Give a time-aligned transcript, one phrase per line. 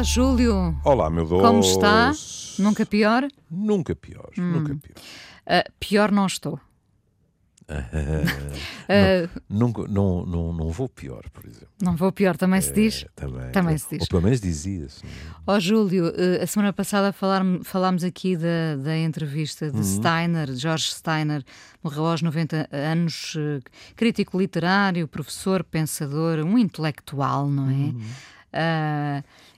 [0.00, 0.80] Olá, Júlio.
[0.82, 1.42] Olá, meu doce.
[1.46, 2.12] Como está?
[2.58, 3.28] Nunca pior?
[3.50, 4.52] Nunca pior, Hum.
[4.52, 4.96] nunca pior.
[5.46, 6.58] Uh, pior não estou.
[9.48, 11.68] Não, nunca, não, não, não vou pior, por exemplo.
[11.82, 13.04] Não vou pior, também se diz.
[13.04, 14.00] É, também, Também se diz.
[14.00, 15.04] Ou pelo menos dizia-se.
[15.04, 15.10] não
[15.54, 15.56] é?
[15.56, 19.82] Ó Júlio, uh, a semana passada falar, falámos aqui da, da entrevista de Uhum.
[19.84, 21.44] Steiner, George Steiner,
[21.84, 23.62] morreu aos 90 anos, uh,
[23.94, 27.72] crítico literário, professor, pensador, um intelectual, não é?
[27.74, 28.00] Uhum.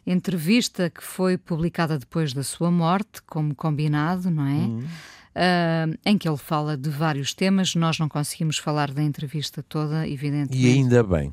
[0.07, 4.53] Uh, entrevista que foi publicada depois da sua morte, como combinado, não é?
[4.53, 4.79] Uhum.
[4.81, 7.75] Uh, em que ele fala de vários temas.
[7.75, 10.57] Nós não conseguimos falar da entrevista toda, evidentemente.
[10.57, 11.33] E ainda bem,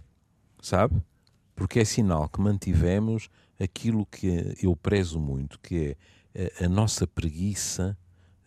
[0.62, 0.96] sabe?
[1.56, 3.30] Porque é sinal que mantivemos
[3.60, 5.98] aquilo que eu prezo muito, que
[6.34, 7.98] é a, a nossa preguiça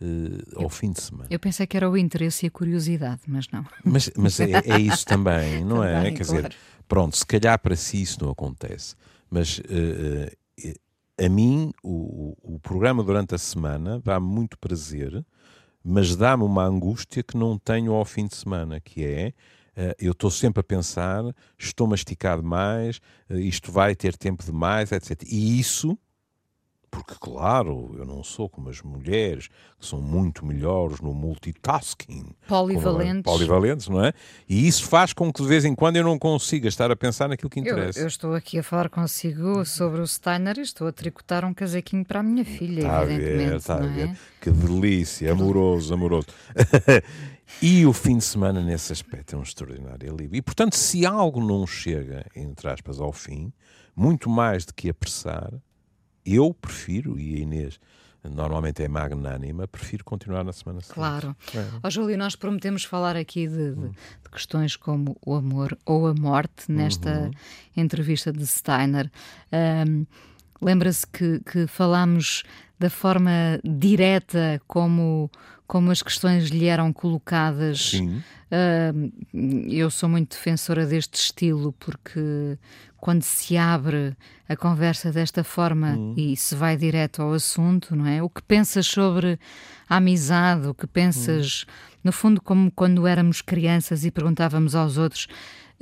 [0.03, 1.27] eh, ao fim de semana.
[1.29, 3.65] Eu pensei que era o interesse e a curiosidade, mas não.
[3.85, 5.93] Mas, mas é, é isso também, não é?
[5.95, 6.43] Também, Quer claro.
[6.43, 6.57] dizer,
[6.89, 8.95] pronto, se calhar para si isso não acontece,
[9.33, 10.37] mas eh,
[11.25, 15.25] a mim o, o- programa durante a semana dá-me muito prazer,
[15.83, 19.33] mas dá-me uma angústia que não tenho ao fim de semana, que é
[19.75, 21.23] eh, eu estou sempre a pensar,
[21.95, 25.23] esticar demais, eh, isto vai ter tempo demais, etc.
[25.29, 25.97] E isso,
[26.93, 29.47] porque claro, eu não sou como as mulheres,
[29.79, 32.35] que são muito melhores no multitasking.
[32.47, 33.23] Polivalentes.
[33.23, 34.13] Polivalentes, não é?
[34.47, 37.27] E isso faz com que de vez em quando eu não consiga estar a pensar
[37.27, 37.99] naquilo que Eu, interessa.
[37.99, 42.05] eu estou aqui a falar consigo sobre o Steiner e estou a tricotar um casaquinho
[42.05, 43.55] para a minha filha, Está a ver, evidentemente.
[43.57, 44.09] está a ver.
[44.09, 44.15] é?
[44.39, 46.27] Que delícia, amoroso, amoroso.
[47.59, 50.37] e o fim de semana nesse aspecto é um extraordinário alívio.
[50.37, 53.51] E portanto, se algo não chega, entre aspas, ao fim,
[53.95, 55.51] muito mais do que apressar,
[56.25, 57.79] eu prefiro, e a Inês
[58.23, 60.95] normalmente é magnânima, prefiro continuar na semana seguinte.
[60.95, 61.35] Claro.
[61.53, 61.65] É.
[61.83, 66.13] Ó Júlio, nós prometemos falar aqui de, de- de questões como o amor ou a
[66.13, 67.31] morte nesta Uhum.
[67.75, 69.11] entrevista de Steiner.
[69.51, 70.05] Ahm,
[70.61, 72.43] Lembra-se que, que falámos
[72.83, 75.31] da forma direta como,
[75.65, 77.91] como as questões lhe eram colocadas.
[77.91, 78.21] Sim.
[78.51, 79.09] Ahm,
[79.69, 82.57] eu sou muito defensora deste estilo porque
[82.97, 84.17] quando se abre
[84.49, 88.21] a conversa desta forma e se vai direto ao assunto, não é?
[88.21, 89.39] O que pensas sobre
[89.87, 91.65] a amizade, o que pensas,
[92.03, 95.27] no fundo, como quando éramos crianças e perguntávamos aos outros.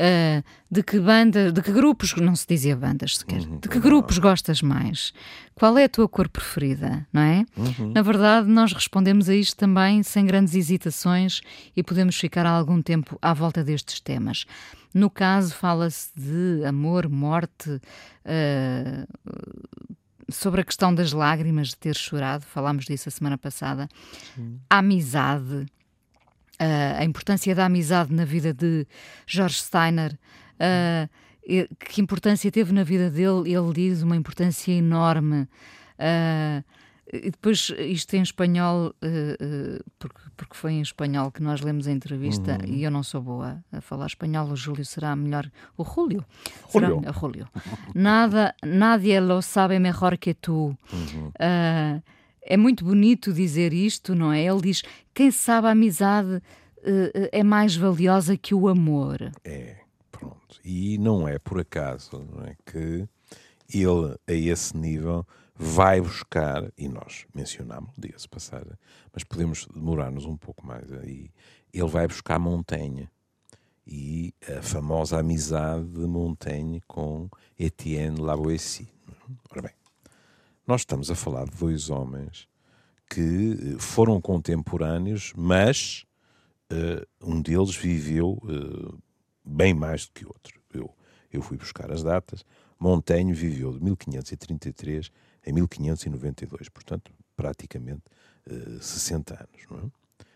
[0.01, 4.17] Ah, de que banda, de que grupos, não se dizia bandas sequer, de que grupos
[4.17, 5.13] gostas mais?
[5.53, 7.45] Qual é a tua cor preferida, não é?
[7.93, 11.41] Na verdade, nós respondemos a isto também sem grandes hesitações
[11.75, 14.45] e podemos ficar algum tempo à volta destes temas.
[14.91, 17.79] No caso, fala-se de amor, morte,
[18.25, 19.05] ah,
[20.29, 23.87] sobre a questão das lágrimas, de ter chorado, falámos disso a semana passada,
[24.69, 25.67] a amizade,
[26.99, 28.85] a importância da amizade na vida de
[29.27, 30.17] George Steiner,
[30.59, 31.09] ah,
[31.47, 35.47] e- que importância teve na vida dele, ele diz uma importância enorme.
[35.97, 36.63] Ah,
[37.13, 41.85] e depois, isto em espanhol, eh, eh, porque, porque foi em espanhol que nós lemos
[41.85, 45.51] a entrevista e eu não sou boa a falar espanhol, o Júlio será melhor.
[45.75, 46.23] O Júlio.
[46.69, 47.01] Será Julio.
[47.01, 47.47] melhor- Julio.
[47.93, 50.73] Nada, nadie lo sabe mejor que tu.
[51.37, 52.01] Ah,
[52.41, 54.43] é muito bonito dizer isto, não é?
[54.43, 56.41] Ele diz: quem sabe a amizade
[56.83, 59.31] eh, eh, é mais valiosa que o amor.
[59.43, 59.77] É,
[60.11, 60.59] pronto.
[60.63, 63.07] E não é por acaso não é, que
[63.73, 65.25] ele, a esse nível,
[65.55, 68.65] vai buscar, e nós mencionámos, diga-se passar,
[69.13, 71.29] mas podemos demorar-nos um pouco mais aí.
[71.71, 73.07] Ele vai buscar Montaigne
[73.85, 78.89] e a famosa amizade de Montaigne com Etienne Lavoisier.
[79.51, 79.71] Ora bem,
[80.65, 82.47] nós estamos a falar de dois homens
[83.09, 86.05] que eh, foram contemporâneos, mas
[86.69, 88.95] eh, um deles viveu eh,
[89.43, 90.61] bem mais do que o outro.
[90.73, 90.95] Eu,
[91.31, 92.45] eu fui buscar as datas.
[92.79, 95.11] Montaigne viveu de 1533
[95.45, 98.03] a 1592, portanto, praticamente
[98.49, 99.65] eh, 60 anos.
[99.69, 99.91] Não é?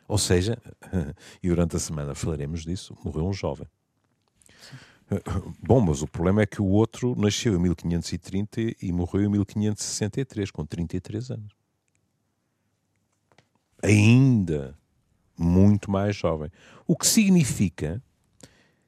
[0.07, 0.57] Ou seja,
[1.41, 3.67] e durante a semana falaremos disso, morreu um jovem.
[4.59, 4.75] Eh,
[5.61, 10.51] Bom, mas o problema é que o outro nasceu em 1530 e morreu em 1563,
[10.51, 11.53] com 33 anos.
[13.83, 14.75] Ainda
[15.37, 16.49] muito mais jovem.
[16.87, 18.01] O que significa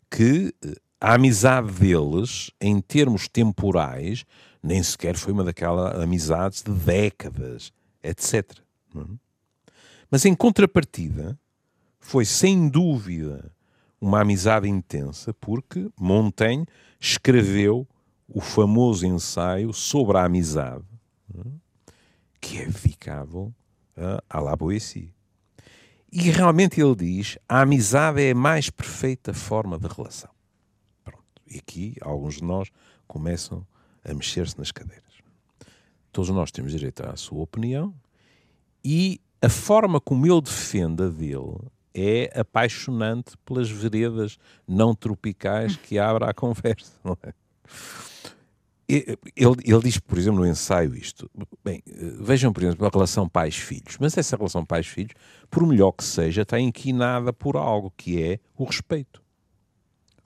[0.10, 4.26] que eh, a amizade deles, em termos temporais,
[4.64, 7.72] nem sequer foi uma daquelas amizades de décadas,
[8.02, 8.60] etc.
[8.96, 9.00] é?
[10.10, 11.38] Mas em contrapartida,
[12.00, 13.52] foi sem dúvida
[14.00, 16.66] uma amizade intensa, porque Montaigne
[17.00, 17.88] escreveu
[18.28, 20.86] o famoso ensaio sobre a amizade,
[21.34, 21.50] é?
[22.40, 22.68] que é
[23.98, 25.14] a, à La Boétie.
[26.12, 30.30] E realmente ele diz: a amizade é a mais perfeita forma de relação.
[31.04, 31.42] Pronto.
[31.46, 32.70] E aqui alguns de nós
[33.08, 33.66] começam
[34.04, 35.04] a mexer-se nas cadeiras.
[36.12, 37.94] todos nós temos direito à sua opinião
[38.84, 41.58] e a forma como ele defende a dele
[41.94, 44.38] é apaixonante pelas veredas
[44.68, 46.94] não tropicais que abre à conversa.
[47.24, 47.34] É?
[48.90, 51.30] Ele, ele, diz, por exemplo, no ensaio isto.
[51.64, 51.84] Bem,
[52.22, 53.98] vejam, por exemplo, a relação pais-filhos.
[54.00, 55.14] Mas essa relação pais-filhos,
[55.50, 59.22] por melhor que seja, está inquinada por algo que é o respeito.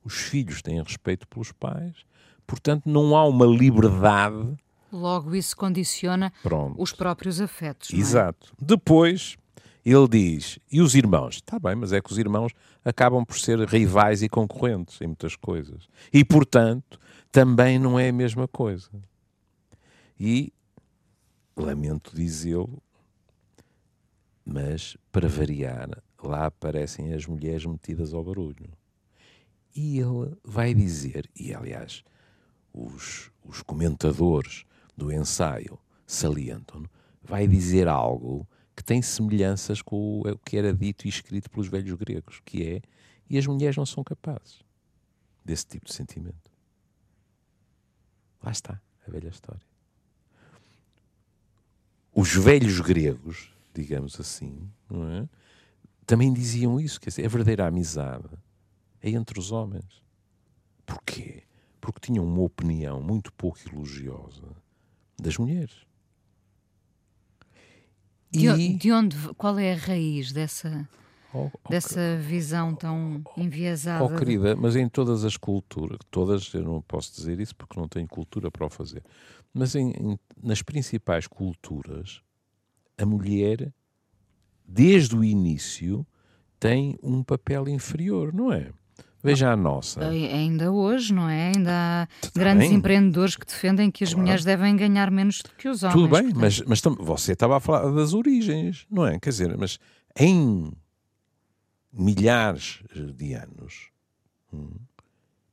[0.04, 2.06] Os filhos têm respeito pelos pais,
[2.46, 4.56] portanto, não há uma liberdade.
[4.92, 6.80] Logo, isso condiciona Pronto.
[6.82, 7.92] os próprios afetos.
[7.92, 7.96] É?
[7.96, 8.54] Exato.
[8.60, 9.38] Depois,
[9.84, 11.36] ele diz, e os irmãos?
[11.36, 12.52] Está bem, mas é que os irmãos
[12.86, 15.88] acabam por ser rivais e concorrentes em muitas coisas.
[16.14, 17.00] E, portanto,
[17.32, 18.90] também não é a mesma coisa.
[20.20, 20.54] E
[21.56, 22.82] lamento dizê-lo,
[24.46, 25.90] mas para variar,
[26.22, 28.70] lá aparecem as mulheres metidas ao barulho.
[29.76, 32.04] E ele vai dizer, e aliás,
[32.74, 36.84] os, os comentadores do ensaio salientam,
[37.24, 41.94] vai dizer algo que tem semelhanças com o que era dito e escrito pelos velhos
[41.94, 42.82] gregos, que é,
[43.30, 44.62] e as mulheres não são capazes
[45.44, 46.52] desse tipo de sentimento.
[48.44, 49.62] Lá está a velha história.
[52.14, 55.28] Os velhos gregos, digamos assim, é?
[56.06, 58.30] também diziam isso, quer dizer, a verdadeira amizade
[59.02, 60.04] é entre os homens.
[60.86, 61.44] Porquê?
[61.80, 64.44] Porque tinham uma opinião muito pouco elogiosa
[65.18, 65.86] das mulheres.
[68.32, 68.74] De, e...
[68.76, 70.88] de onde, qual é a raiz dessa,
[71.34, 74.04] Oh, oh, dessa visão tão enviesada.
[74.04, 77.88] Oh, querida, mas em todas as culturas, todas, eu não posso dizer isso porque não
[77.88, 79.02] tenho cultura para o fazer,
[79.54, 82.22] mas em, em, nas principais culturas,
[82.98, 83.74] a mulher,
[84.66, 86.06] desde o início,
[86.60, 88.72] tem um papel inferior, não é?
[89.24, 90.04] Veja a nossa.
[90.04, 91.52] Ainda hoje, não é?
[91.56, 92.32] Ainda há Também.
[92.34, 94.22] grandes empreendedores que defendem que as claro.
[94.22, 95.94] mulheres devem ganhar menos do que os homens.
[95.96, 99.20] Tudo bem, mas, mas você estava a falar das origens, não é?
[99.20, 99.78] Quer dizer, mas
[100.20, 100.72] em
[101.94, 102.82] milhares
[103.16, 103.90] de anos,
[104.52, 104.72] hum,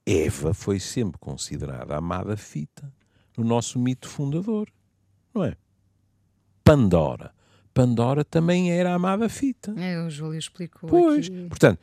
[0.07, 2.91] Eva foi sempre considerada a amada fita
[3.37, 4.69] no nosso mito fundador,
[5.35, 5.55] não é?
[6.65, 7.33] Pandora.
[7.75, 9.73] Pandora também era a amada fita.
[9.77, 10.89] É, o Júlio explicou.
[10.89, 11.47] Pois, aqui.
[11.49, 11.81] portanto,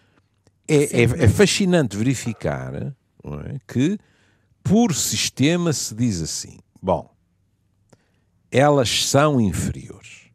[0.68, 2.94] é, é, é, fascinante verificar é,
[3.68, 3.98] que
[4.64, 7.14] por sistema se diz assim: bom,
[8.52, 10.26] elas são inferiores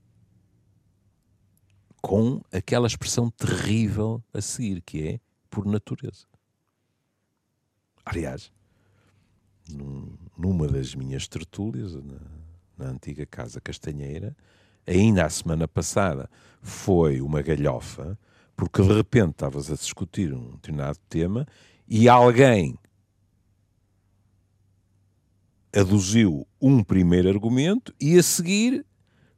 [2.00, 6.26] com aquela expressão terrível a seguir, que é por natureza.
[8.04, 8.50] Aliás,
[9.68, 12.20] num, numa das minhas tertúlias, na,
[12.78, 14.36] na antiga Casa Castanheira,
[14.86, 16.28] ainda a semana passada,
[16.62, 18.18] foi uma galhofa,
[18.60, 21.46] porque de repente estavas a discutir um determinado tema
[21.88, 22.78] e alguém
[25.74, 28.84] aduziu um primeiro argumento e a seguir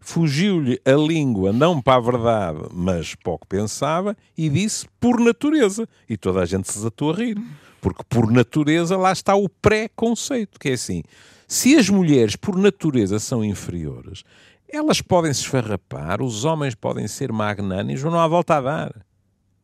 [0.01, 5.21] fugiu-lhe a língua não para a verdade, mas para o que pensava, e disse por
[5.21, 5.89] natureza.
[6.09, 7.41] E toda a gente se desatou a rir.
[7.81, 11.05] Porque por natureza lá está o pré-conceito, que é assim,
[11.47, 14.25] se as mulheres por natureza são inferiores,
[14.69, 19.12] elas podem se esfarrapar, os homens podem ser magnânimes, mas não há volta a dar.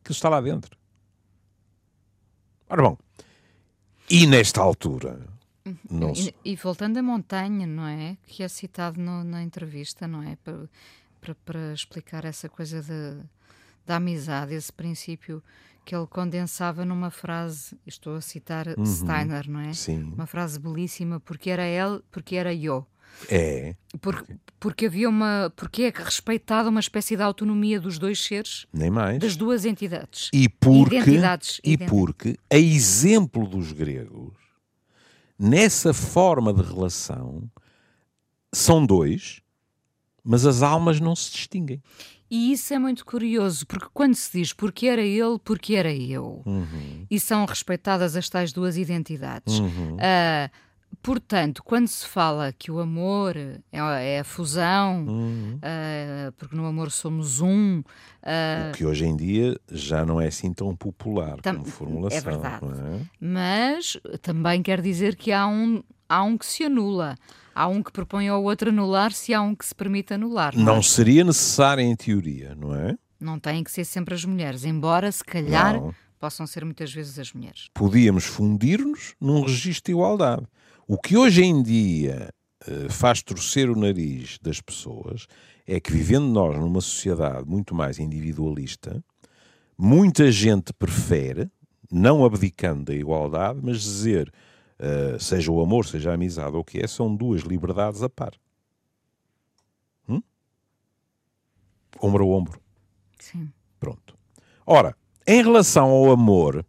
[0.09, 0.75] Que está lá dentro.
[2.67, 2.97] Ora bom,
[4.09, 5.23] e nesta altura,
[5.87, 8.17] não e, e, voltando à montanha, não é?
[8.25, 10.35] Que é citado no, na entrevista, não é?
[10.37, 10.67] Para,
[11.21, 13.23] para, para explicar essa coisa de,
[13.85, 15.43] da amizade, esse princípio
[15.85, 19.73] que ele condensava numa frase, estou a citar uhum, Steiner, não é?
[19.73, 20.11] Sim.
[20.11, 22.83] Uma frase belíssima, porque era ele, porque era eu.
[23.29, 23.75] É.
[24.01, 25.51] Porque, porque havia uma.
[25.55, 28.65] Porque é respeitada uma espécie de autonomia dos dois seres.
[28.71, 29.19] Nem mais.
[29.19, 30.29] Das duas entidades.
[30.33, 30.97] E porque.
[30.97, 31.61] Identidades.
[31.63, 34.33] E porque, a exemplo dos gregos,
[35.37, 37.49] nessa forma de relação,
[38.53, 39.41] são dois,
[40.23, 41.81] mas as almas não se distinguem.
[42.31, 46.43] E isso é muito curioso, porque quando se diz porque era ele, porque era eu,
[46.45, 47.07] uhum.
[47.09, 49.95] e são respeitadas as tais duas identidades, uhum.
[49.95, 50.51] uh,
[51.01, 55.55] Portanto, quando se fala que o amor é, é a fusão, uhum.
[55.55, 57.79] uh, porque no amor somos um.
[57.79, 62.17] Uh, o que hoje em dia já não é assim tão popular como formulação.
[62.17, 62.65] É verdade.
[62.65, 62.99] É?
[63.19, 67.15] Mas também quer dizer que há um, há um que se anula.
[67.55, 70.55] Há um que propõe ao outro anular se há um que se permite anular.
[70.55, 70.81] Não, não é?
[70.81, 72.97] seria necessário em teoria, não é?
[73.19, 75.93] Não têm que ser sempre as mulheres, embora se calhar não.
[76.19, 77.69] possam ser muitas vezes as mulheres.
[77.73, 80.45] Podíamos fundir-nos num registro de igualdade
[80.89, 82.33] o que hoje em dia
[82.67, 85.27] uh, faz torcer o nariz das pessoas
[85.67, 88.99] é que, vivendo nós numa sociedade muito mais individualista,
[89.77, 91.47] muita gente prefere,
[91.91, 94.33] não abdicando da igualdade, mas dizer,
[94.79, 98.09] uh, seja o amor, seja a amizade ou o que é, são duas liberdades a
[98.09, 98.33] par.
[102.01, 102.59] ombro a ombro.
[103.19, 103.51] Sim.
[103.79, 104.17] Pronto.
[104.65, 104.95] Ora,
[105.27, 106.65] em relação ao amor,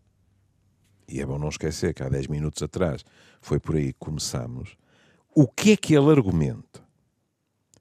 [1.08, 3.02] e é bom não esquecer que há 10 minutos atrás
[3.40, 4.76] foi por aí que começámos,
[5.34, 6.80] o que é que ele argumenta?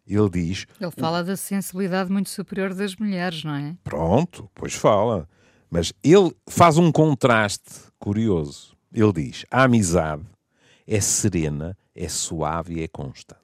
[0.07, 0.65] Ele diz.
[0.79, 3.75] Ele fala da sensibilidade muito superior das mulheres, não é?
[3.83, 5.29] Pronto, pois fala.
[5.69, 8.75] Mas ele faz um contraste curioso.
[8.91, 10.25] Ele diz: a amizade
[10.87, 13.39] é serena, é suave e é constante.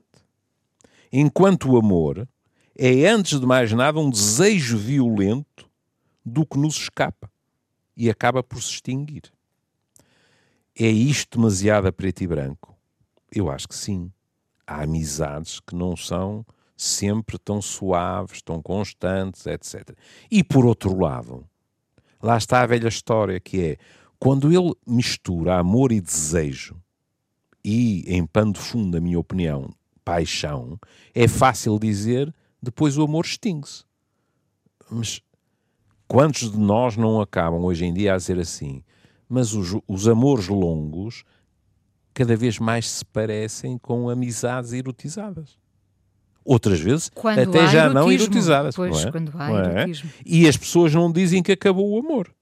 [1.11, 2.27] Enquanto o amor
[2.77, 5.69] é, antes de mais nada, um desejo violento
[6.25, 7.31] do que nos escapa
[7.95, 9.23] e acaba por se extinguir.
[10.77, 12.75] É isto demasiado a preto e branco?
[13.31, 14.11] Eu acho que sim.
[14.67, 19.97] Há amizades que não são sempre tão suaves, tão constantes, etc.
[20.29, 21.47] E por outro lado,
[22.21, 23.77] lá está a velha história que é
[24.19, 26.75] quando ele mistura amor e desejo
[27.63, 30.79] e, em pano de fundo, na minha opinião, paixão,
[31.13, 33.83] é fácil dizer depois o amor extingue-se.
[34.89, 35.21] Mas
[36.07, 38.83] quantos de nós não acabam hoje em dia a dizer assim?
[39.27, 41.23] Mas os, os amores longos
[42.13, 45.57] cada vez mais se parecem com amizades erotizadas.
[46.43, 48.23] Outras vezes Quando até já não erotismo.
[48.33, 48.75] erotizadas.
[48.75, 49.11] Pois, não é?
[49.11, 49.81] quando há Não é?
[49.81, 50.11] erotismo.
[50.25, 52.33] E as pessoas não dizem que acabou o amor.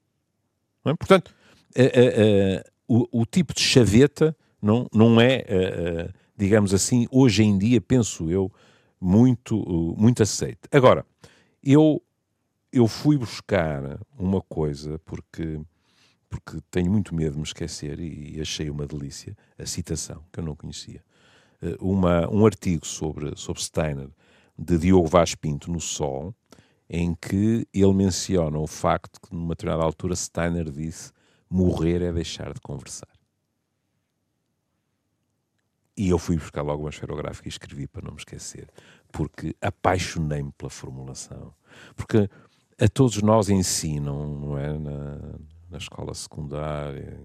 [0.84, 0.94] Não é?
[0.96, 1.34] Portanto,
[1.74, 7.56] eh, eh, eh, o, o tipo de chaveta não, não é, digamos assim, hoje em
[7.58, 8.52] dia, penso eu,
[9.00, 9.56] muito,
[9.98, 10.60] muito aceite.
[10.70, 11.04] Agora,
[11.62, 12.02] eu,
[12.72, 15.60] eu fui buscar uma coisa porque,
[16.34, 20.44] porque tenho muito medo de me esquecer e, achei uma delícia, a citação, que eu
[20.44, 21.00] não conhecia.
[21.62, 24.10] Eh, Uma, um artigo sobre, sobre Steiner,
[24.58, 26.34] de Diogo Vaz Pinto, no Sol,
[26.90, 31.12] em que ele menciona o facto que, numa determinada altura, Steiner disse
[31.48, 33.08] morrer é deixar de conversar.
[35.96, 38.68] E eu fui buscar logo uma esferográfica e escrevi para não me esquecer,
[39.12, 41.54] porque apaixonei-me pela formulação.
[41.94, 42.28] Porque
[42.80, 44.76] a todos nós ensinam, não é?
[44.76, 45.38] Na,
[45.74, 47.20] na escola secundária,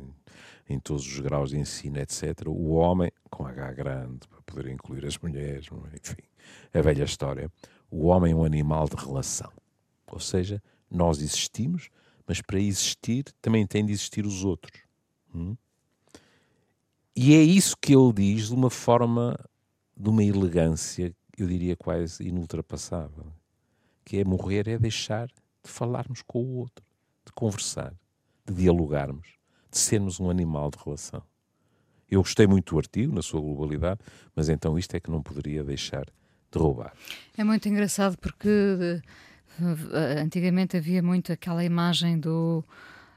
[0.67, 2.47] em, todos os graus de ensino, etc.
[2.47, 5.97] O homem, com H grande, para poder incluir as mulheres, é?
[5.97, 6.23] enfim,
[6.73, 7.51] a velha história.
[7.91, 9.51] O homem é um animal de relação.
[10.07, 11.89] Ou seja, nós existimos,
[12.25, 14.81] mas para existir também tem de existir os outros.
[15.33, 15.55] Hum?
[17.15, 19.37] E é isso que ele diz de uma forma,
[19.95, 23.27] de uma elegância, eu diria quase inultrapassável.
[24.03, 26.83] Que é morrer, é deixar de falarmos com o outro,
[27.25, 27.93] de conversar,
[28.51, 29.27] de dialogarmos,
[29.71, 31.21] de sermos um animal de relação.
[32.09, 33.99] Eu gostei muito do artigo, na sua globalidade,
[34.35, 36.05] mas então isto é que não poderia deixar
[36.51, 36.93] de roubar.
[37.37, 38.49] É muito engraçado porque
[39.61, 42.63] eh, antigamente havia muito aquela imagem do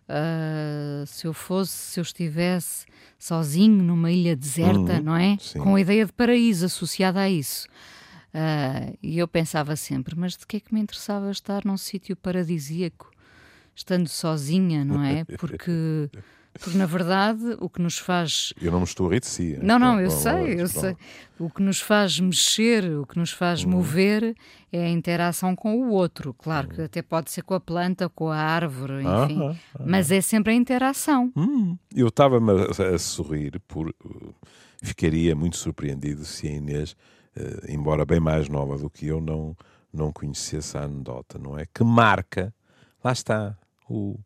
[0.09, 2.85] ah, se eu fosse, se eu estivesse
[3.19, 5.39] sozinho numa ilha deserta, Uhum, não é?
[5.41, 5.59] sim.
[5.59, 7.67] Com a ideia de paraíso associada a isso.
[8.35, 12.15] Ah, e eu pensava sempre, mas de que é que me interessava estar num sítio
[12.17, 13.11] paradisíaco,
[13.75, 15.25] estando sozinha, não é?
[15.39, 16.11] Porque,
[16.61, 19.59] porque na verdade o que nos faz Eu não me estou a rir de si.
[19.63, 20.95] não, não, eu sei, eu sei.
[21.39, 24.35] O que nos faz mexer, o que nos faz mover
[24.71, 26.35] é a interação com o outro.
[26.35, 29.41] Claro que até pode ser com a planta, com a árvore, enfim.
[29.41, 31.33] Aham, Mas é sempre a interação.
[31.35, 33.89] Hum, eu estava-me a, a sorrir por.
[33.89, 34.35] uh,
[34.83, 36.93] ficaria muito surpreendido se a Inês,
[37.35, 39.57] uh, embora bem mais nova do que eu, não,
[39.93, 41.65] não conhecesse a anedota, não é?
[41.73, 42.55] Que marca.
[43.03, 43.57] Lá está.
[43.89, 44.19] O,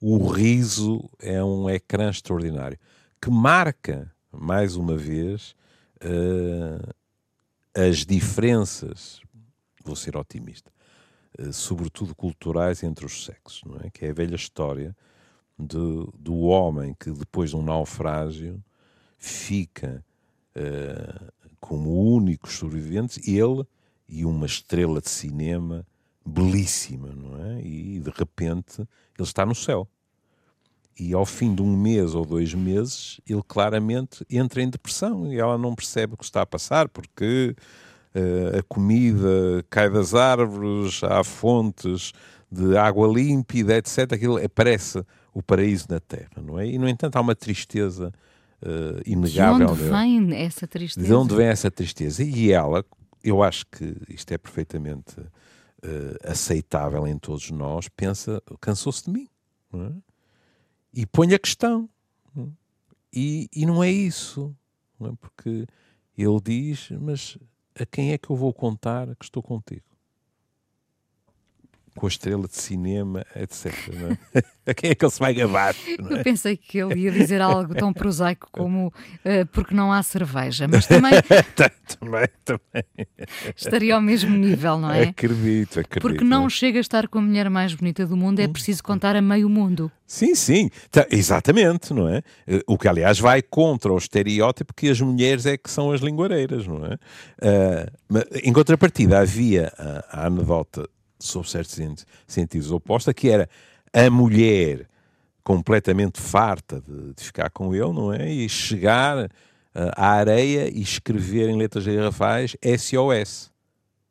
[0.00, 2.78] o riso é um ecrã extraordinário.
[3.20, 5.54] Que marca, mais uma vez,
[6.02, 6.94] uh,
[7.74, 9.20] as diferenças.
[9.84, 10.70] Vou ser otimista.
[11.38, 13.90] uh, sobretudo culturais entre os sexos, não é?
[13.90, 14.96] Que é a velha história
[15.58, 18.62] de- do homem que depois de um naufrágio
[19.18, 20.04] fica
[20.56, 23.64] eh, como únicos sobreviventes, ele
[24.08, 25.84] e uma estrela de cinema
[26.24, 27.60] belíssima, não é?
[27.62, 28.88] E de repente ele
[29.26, 29.88] está no céu.
[30.98, 35.38] E ao fim de um mês ou dois meses, ele claramente entra em depressão e
[35.38, 37.54] ela não percebe o que está a passar porque
[38.14, 42.12] eh, a comida cai das árvores, há fontes
[42.50, 44.12] de água límpida, etc.
[44.12, 46.68] Aquilo é- parece o paraíso na Terra, não é?
[46.68, 48.12] E, no entanto, há uma tristeza
[49.04, 49.66] De inegável.
[49.68, 49.90] onde nele.
[50.30, 51.04] vem essa tristeza?
[51.06, 52.22] De onde vem essa tristeza?
[52.22, 52.84] E ela,
[53.24, 55.16] eu acho que isto é perfeitamente
[55.84, 59.28] eh, aceitável em todos nós, pensa, cansou-se de mim.
[59.74, 59.92] é?
[60.92, 61.88] E põe a questão.
[62.34, 62.48] não é?
[63.12, 64.56] E, e não é isso.
[64.98, 65.12] não é?
[65.14, 65.66] Porque
[66.16, 67.36] ele diz, mas
[67.78, 69.84] a quem é que eu vou contar que estou contigo?
[71.96, 73.72] Com a estrela de cinema, etc.
[74.34, 74.42] É?
[74.66, 75.74] A quem é que ele se vai gabar?
[75.86, 76.18] É?
[76.18, 80.66] Eu pensei que ele ia dizer algo tão prosaico como uh, porque não há cerveja,
[80.66, 81.12] mas também,
[81.54, 82.84] tá, também, também
[83.54, 85.02] estaria ao mesmo nível, não é?
[85.02, 86.00] Acredito, acredito.
[86.00, 88.52] Porque não chega a estar com a mulher mais bonita do mundo, é hum.
[88.52, 89.92] preciso contar a meio mundo.
[90.06, 92.22] Sim, sim, tá, exatamente, não é?
[92.46, 96.00] Eh, o que, aliás, vai contra o estereótipo que as mulheres é que são as
[96.00, 96.94] linguareiras, não é?
[96.94, 100.88] Uh, em contrapartida, havia a, a anedota
[101.26, 101.78] sob certos
[102.26, 103.48] sentidos oposta, que era
[103.92, 104.88] a mulher
[105.42, 108.32] completamente farta de, de, ficar com ele, não é?
[108.32, 109.30] E chegar uh,
[109.94, 113.52] à areia e escrever em letras garrafais SOS.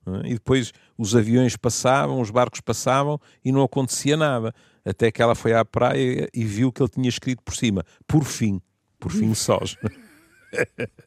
[0.06, 0.28] É?
[0.30, 4.54] E depois os aviões passavam, os barcos passavam e não acontecia nada.
[4.86, 8.24] Até que ela foi à praia e viu que ele tinha escrito por cima, por
[8.24, 8.62] fim,
[9.00, 9.76] por fim sós.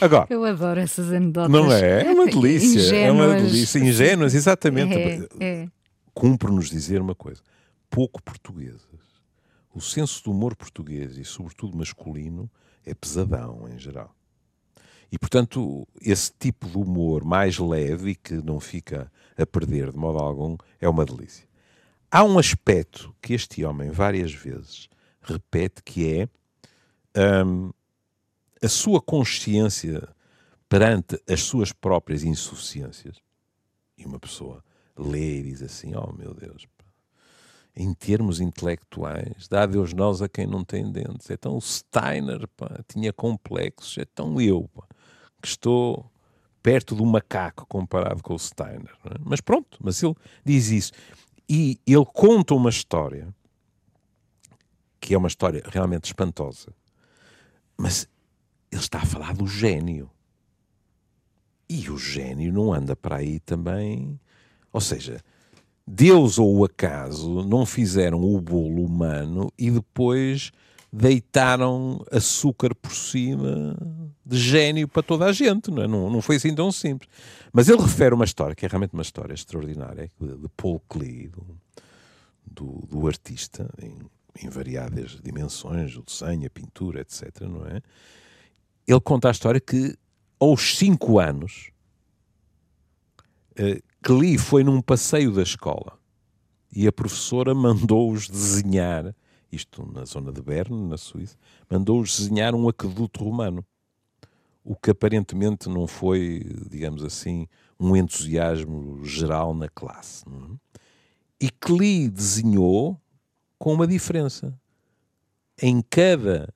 [0.00, 1.50] Agora, eu adoro essas anedotas.
[1.50, 2.04] Não é?
[2.04, 2.96] É uma delícia.
[2.96, 3.78] É uma delícia.
[3.78, 4.94] Ingênuas, exatamente.
[4.94, 5.68] É, é.
[6.12, 7.42] Cumpre-nos dizer uma coisa:
[7.90, 9.04] pouco portuguesas.
[9.74, 12.48] O senso do humor português e, sobretudo, masculino
[12.86, 14.14] é pesadão em geral.
[15.10, 19.98] E, portanto, esse tipo de humor mais leve e que não fica a perder de
[19.98, 21.46] modo algum é uma delícia.
[22.10, 24.88] Há um aspecto que este homem várias vezes
[25.20, 26.28] repete que
[27.14, 27.72] é um,
[28.64, 30.08] a sua consciência
[30.68, 33.16] perante as suas próprias insuficiências.
[33.96, 34.64] E uma pessoa
[34.96, 36.66] lê e diz assim: Oh meu Deus,
[37.76, 41.28] em termos intelectuais, dá Deus nós a quem não tem dentes.
[41.30, 44.86] Então o Steiner pá, tinha complexos, então eu, pá,
[45.40, 46.10] que estou
[46.62, 48.96] perto do macaco comparado com o Steiner.
[49.04, 49.18] É?
[49.20, 50.92] Mas pronto, mas ele diz isso.
[51.48, 53.28] E ele conta uma história
[54.98, 56.72] que é uma história realmente espantosa.
[57.76, 58.08] Mas
[58.74, 60.10] ele está a falar do gênio.
[61.68, 64.18] E o gênio não anda para aí também.
[64.72, 65.20] Ou seja,
[65.86, 70.50] Deus ou o acaso não fizeram o bolo humano e depois
[70.92, 73.76] deitaram açúcar por cima
[74.24, 75.88] de gênio para toda a gente, não, é?
[75.88, 77.10] não, não foi assim tão simples.
[77.52, 81.44] Mas ele refere uma história, que é realmente uma história extraordinária, de Paul Klee, do,
[82.46, 83.98] do, do artista, em,
[84.40, 87.82] em, variadas dimensões, o desenho, a pintura, etc., não é?
[88.86, 89.96] Ele conta a história que
[90.38, 91.70] aos 5 anos
[93.52, 95.98] uh, Klee foi num passeio da escola
[96.74, 99.14] e a professora mandou-os desenhar,
[99.50, 101.36] isto na zona de Berne, na Suíça,
[101.70, 103.64] mandou-os desenhar um aqueduto romano.
[104.64, 107.46] O que aparentemente não foi, digamos assim,
[107.78, 110.26] um entusiasmo geral na classe.
[110.28, 110.78] Não é?
[111.40, 112.98] E Klee desenhou
[113.58, 114.58] com uma diferença.
[115.60, 116.52] Em cada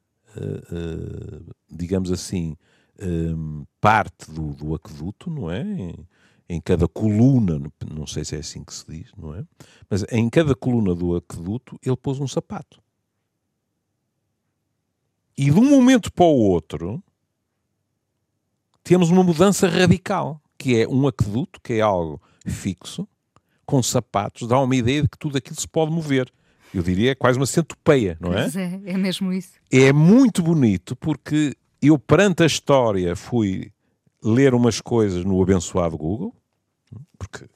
[1.70, 2.56] digamos assim,
[3.00, 5.62] um, parte do, do aqueduto, não é?
[5.62, 6.08] Em,
[6.48, 9.44] em, cada coluna, não sei se é assim que se diz, não é?
[9.88, 12.80] Mas em cada coluna do aqueduto ele pôs um sapato.
[15.36, 17.02] E de um momento para o outro
[18.82, 23.06] temos uma mudança radical, que é um aqueduto, que é algo fixo,
[23.64, 26.32] com sapatos, dá uma ideia de que tudo aquilo se pode mover
[26.72, 28.42] eu diria, é quase uma centopeia, não é?
[28.42, 29.52] Pois é, é mesmo isso.
[29.70, 33.72] É muito bonito porque eu, perante a história, fui
[34.22, 36.34] ler umas coisas no abençoado Google,
[37.18, 37.48] porque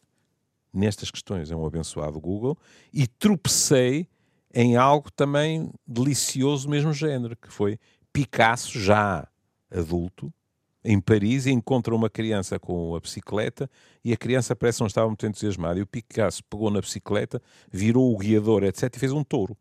[0.73, 2.57] nestas questões é um abençoado Google,
[2.93, 4.09] e tropecei
[4.55, 7.79] em algo também delicioso do mesmo género, que foi
[8.13, 9.27] Picasso, já
[9.71, 10.33] adulto,
[10.85, 13.71] em Paris, encontra uma criança com a bicicleta
[14.05, 15.79] e a criança parece que não estava muito entusiasmada.
[15.79, 17.41] E o Picasso pegou na bicicleta,
[17.71, 19.57] virou o guiador, etc., e fez um touro.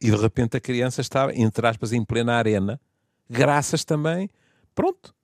[0.00, 2.80] E de repente a criança estava, entre aspas, em plena arena,
[3.28, 4.30] graças também,
[4.74, 5.14] pronto,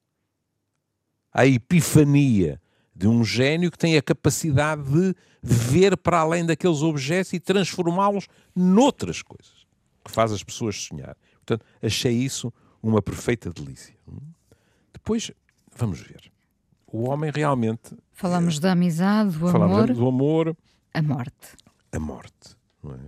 [1.32, 2.60] à epifania
[2.94, 8.26] de um gênio que tem a capacidade de ver para além daqueles objetos e transformá-los
[8.54, 9.66] noutras coisas,
[10.04, 11.16] que faz as pessoas sonhar.
[11.34, 12.52] Portanto, achei isso
[12.86, 13.94] uma perfeita delícia.
[14.92, 15.30] Depois,
[15.76, 16.30] vamos ver.
[16.86, 17.96] O homem realmente.
[18.12, 19.92] Falamos da amizade, do amor.
[19.92, 20.56] do amor.
[20.94, 21.56] A morte.
[21.92, 22.98] A morte, não é?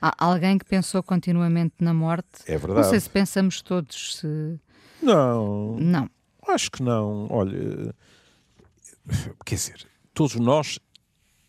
[0.00, 2.42] Há alguém que pensou continuamente na morte.
[2.46, 2.82] É verdade.
[2.82, 4.16] Não sei se pensamos todos.
[4.16, 4.60] Se...
[5.00, 5.76] Não.
[5.78, 6.10] Não.
[6.46, 7.28] Acho que não.
[7.30, 7.94] Olha,
[9.46, 10.78] quer dizer, todos nós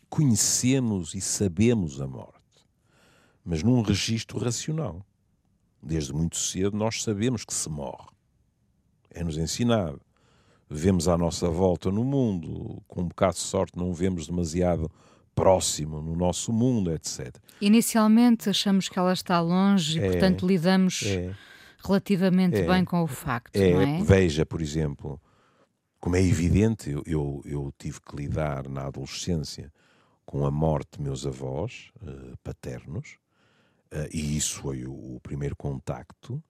[0.08, 2.38] conhecemos e sabemos a morte,
[3.44, 5.04] mas num registro racional
[5.84, 8.08] desde muito cedo, nós sabemos que se morre.
[9.10, 10.00] É-nos ensinado.
[10.68, 14.90] Vemos à nossa volta no mundo, com um bocado de sorte não vemos demasiado
[15.34, 17.36] próximo no nosso mundo, etc.
[17.60, 21.34] Inicialmente achamos que ela está longe é, e, portanto, lidamos é,
[21.84, 24.02] relativamente é, bem com o facto, é, não é?
[24.02, 25.20] Veja, por exemplo,
[26.00, 29.72] como é evidente, eu, eu, eu, tive que lidar na adolescência
[30.24, 33.16] com a morte de meus avós uh, paternos,
[34.12, 36.42] e isso foi o, o, primeiro contacto,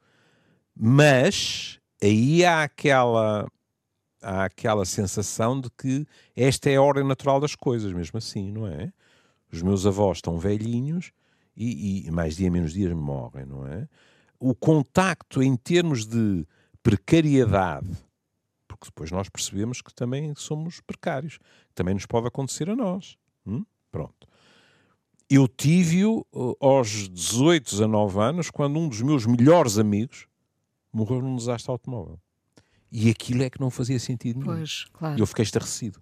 [0.75, 3.47] mas aí há aquela,
[4.23, 8.67] há aquela sensação de que esta é a ordem natural das coisas, mesmo assim, não
[8.67, 8.93] é?
[9.53, 11.13] Os meus avós estão velhinhos
[11.57, 13.89] e, e mais dia menos dias morrem, não é?
[14.39, 16.47] O contacto em termos de
[16.83, 17.89] precariedade,
[18.67, 21.39] porque depois nós percebemos que também somos precários,
[21.75, 23.17] também nos pode acontecer a nós.
[23.47, 23.65] Hum?
[23.91, 24.27] Pronto.
[25.29, 30.27] Eu tive-o uh, aos 18, 19 anos, quando um dos meus melhores amigos
[30.93, 32.19] morreu num desastre automóvel.
[32.91, 34.57] E aquilo é que não fazia sentido nenhum.
[34.57, 35.19] Pois, claro.
[35.19, 36.01] E eu fiquei estarrecido.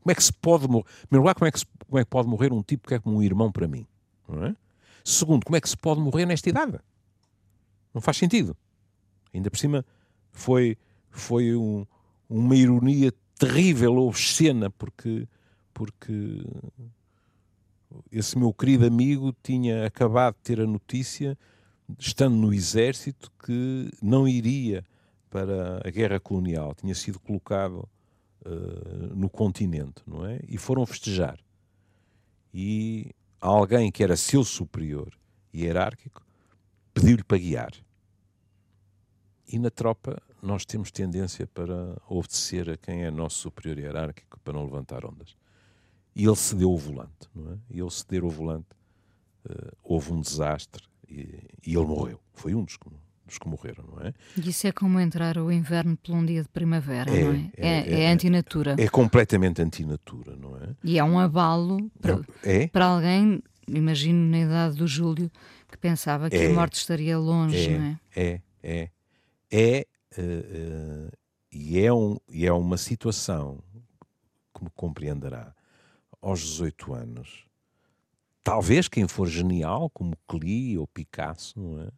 [0.00, 0.84] Como é que se pode morrer?
[1.08, 2.98] Primeiro lugar, como é, que se, como é que pode morrer um tipo que é
[2.98, 3.86] como um irmão para mim?
[4.28, 4.54] É?
[5.04, 6.78] Segundo, como é que se pode morrer nesta idade?
[7.92, 8.56] Não faz sentido.
[9.32, 9.84] Ainda por cima,
[10.32, 10.78] foi,
[11.10, 11.86] foi um,
[12.28, 15.28] uma ironia terrível, obscena, porque,
[15.72, 16.42] porque
[18.10, 21.36] esse meu querido amigo tinha acabado de ter a notícia,
[21.98, 24.84] estando no exército, que não iria
[25.30, 27.88] para a guerra colonial, tinha sido colocado
[28.46, 30.40] uh, no continente, não é?
[30.48, 31.38] E foram festejar.
[32.52, 35.12] E alguém que era seu superior
[35.52, 36.24] hierárquico
[36.92, 37.72] pediu-lhe para guiar.
[39.46, 44.54] E na tropa nós temos tendência para obedecer a quem é nosso superior hierárquico para
[44.54, 45.36] não levantar ondas.
[46.14, 47.58] E ele cedeu o volante, não é?
[47.70, 48.68] E ele ceder o volante,
[49.46, 52.20] uh, houve um desastre e, e, ele morreu.
[52.32, 52.78] Foi um dos,
[53.26, 54.14] dos que morreram, não é?
[54.36, 57.50] E isso é como entrar o inverno por um dia de primavera, é, não é?
[57.56, 58.76] É, é, é, é antinatura.
[58.78, 60.68] É completamente antinatura, não é?
[60.84, 62.68] E é um abalo para, é?
[62.68, 65.30] para alguém, imagino na idade do Júlio,
[65.68, 66.52] que pensava que a é.
[66.52, 68.00] morte estaria longe, é, não é?
[68.14, 68.90] É, é.
[69.50, 69.86] É,
[70.18, 71.12] uh, uh,
[71.52, 73.62] e, é um, e é uma situação,
[74.52, 75.54] como compreenderá,
[76.24, 77.44] aos 18 anos,
[78.42, 81.90] talvez quem for genial, como Klee ou Picasso, é?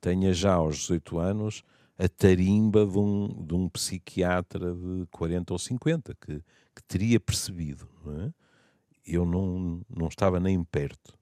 [0.00, 1.62] tenha já aos 18 anos
[1.96, 6.42] a tarimba de um, de um psiquiatra de 40 ou 50 que,
[6.74, 7.88] que teria percebido.
[8.04, 8.32] Não é?
[9.06, 11.16] Eu não, não estava nem perto.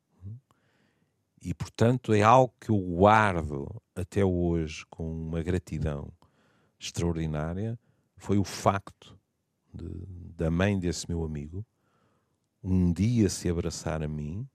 [1.43, 6.11] E, portanto, é algo que eu guardo até hoje com uma gratidão
[6.79, 7.79] extraordinária.
[8.17, 9.17] Foi o facto
[9.73, 9.89] de,
[10.35, 11.65] da mãe desse meu amigo
[12.67, 14.47] um dia se abraçar a mim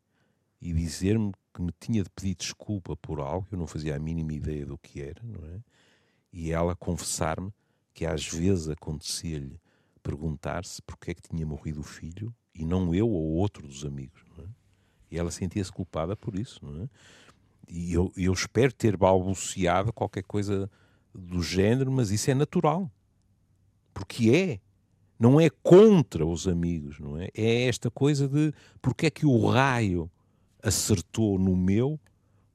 [0.61, 4.33] e dizer-me que me tinha de pedir desculpa por algo eu não fazia a mínima
[4.33, 5.59] ideia do que era, não é?
[6.31, 7.53] E ela confessar-me
[7.93, 9.59] que às vezes acontecia-lhe
[10.03, 14.23] perguntar-se porque é que tinha morrido o filho e não eu ou outro dos amigos,
[14.35, 14.47] não é?
[15.09, 16.89] E ela sentia-se culpada por isso, não é?
[17.67, 20.69] E eu, eu espero ter balbuciado qualquer coisa
[21.13, 22.89] do género, mas isso é natural.
[23.93, 24.70] Porque é.
[25.21, 27.29] Não é contra os amigos, não é?
[27.35, 30.09] É esta coisa de porque é que o raio
[30.63, 31.99] acertou no meu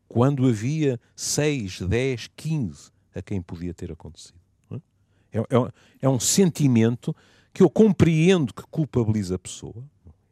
[0.08, 4.40] quando havia 6, 10, 15 a quem podia ter acontecido.
[4.72, 5.38] É?
[5.38, 7.14] É, é, é um sentimento
[7.54, 9.84] que eu compreendo que culpabiliza a pessoa,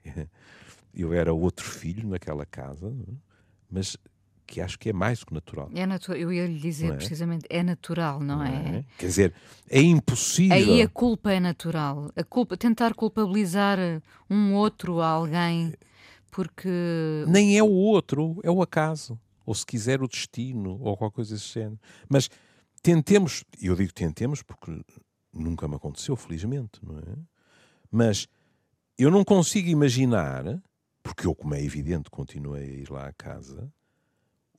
[0.93, 3.15] eu era outro filho naquela casa, é?
[3.71, 3.97] mas
[4.47, 5.71] que acho que é mais do que natural.
[5.75, 6.97] É natural, eu ia lhe dizer é?
[6.97, 8.79] precisamente, é natural, não, não é?
[8.79, 8.85] é?
[8.99, 9.35] Quer dizer,
[9.69, 10.57] é impossível.
[10.57, 12.11] Aí a culpa é natural.
[12.15, 13.79] A culpa, tentar culpabilizar
[14.29, 15.73] um outro, alguém,
[16.31, 16.69] porque.
[17.27, 19.19] Nem é o outro, é o acaso.
[19.47, 21.79] Ou se quiser o destino, ou qualquer coisa desse género.
[22.09, 22.31] Mas
[22.83, 24.81] tentemos, e eu digo tentemos porque
[25.33, 27.17] nunca me aconteceu, felizmente, não é?
[27.91, 28.27] Mas
[28.99, 30.45] eu não consigo imaginar
[31.05, 33.71] porque eu, como é evidente, continuei a ir lá à casa,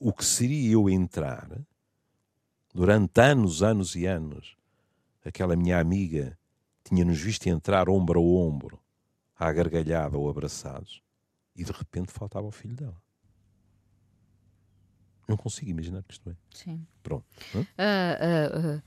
[0.06, 1.50] o que seria eu entrar
[2.72, 4.56] durante anos, anos e anos.
[5.26, 6.38] Aquela minha amiga
[6.84, 8.80] tinha-nos visto entrar ombro a ombro,
[9.36, 11.02] à gargalhada ou abraçados,
[11.56, 13.02] e de repente faltava o filho dela.
[15.28, 16.36] Não consigo imaginar que isto é.
[16.54, 16.86] Sim.
[17.02, 17.26] Pronto.
[17.56, 18.84] Uh, uh, uh.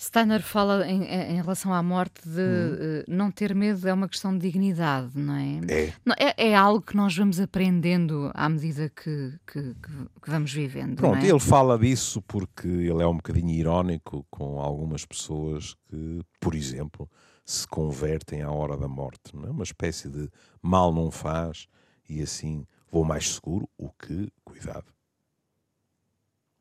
[0.00, 3.00] Steiner fala em, em, relação à morte de hum.
[3.00, 5.60] uh, não ter medo é uma questão de dignidade, não é?
[5.68, 5.92] É.
[6.04, 10.96] Não, é, é, algo que nós vamos aprendendo à medida que, que, que vamos vivendo.
[10.96, 11.28] Pronto, é?
[11.28, 17.10] ele fala disso porque ele é um bocadinho irónico com algumas pessoas que, por exemplo,
[17.44, 19.50] se convertem à hora da morte, não é?
[19.50, 20.30] Uma espécie de
[20.62, 21.66] mal não faz
[22.08, 24.86] e assim vou mais seguro, o que, cuidado,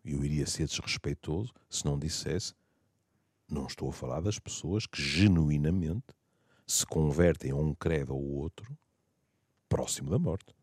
[0.03, 2.53] eu iria ser desrespeitoso se não dissesse
[3.49, 6.15] não estou a falar das pessoas que genuinamente
[6.65, 8.77] se convertem a um credo ou outro
[9.69, 10.53] próximo da morte.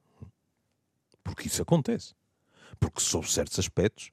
[1.22, 2.14] Porque isso acontece.
[2.78, 4.10] Porque, sob certos aspectos,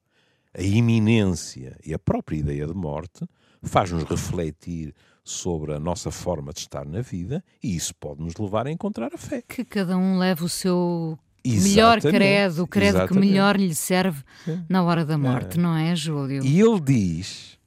[0.53, 3.25] a iminência e a própria ideia de morte
[3.63, 8.67] faz-nos refletir sobre a nossa forma de estar na vida e isso pode nos levar
[8.67, 9.41] a encontrar a fé.
[9.41, 11.69] Que cada um leve o seu Exatamente.
[11.69, 13.13] melhor credo, o credo Exatamente.
[13.13, 14.23] que melhor lhe serve
[14.67, 15.62] na hora da morte, é.
[15.62, 16.43] não é, Júlio?
[16.43, 17.57] E ele diz,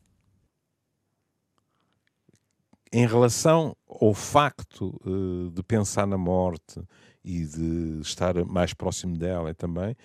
[2.96, 6.80] em relação ao facto uh, de pensar na morte
[7.24, 9.96] e de estar mais próximo dela também,